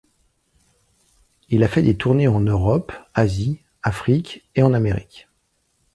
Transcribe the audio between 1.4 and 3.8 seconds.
Il a fait des tournées en Europe, Asie,